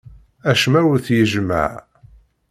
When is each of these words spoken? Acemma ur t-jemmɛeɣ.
Acemma 0.51 0.81
ur 0.91 0.99
t-jemmɛeɣ. 1.05 1.73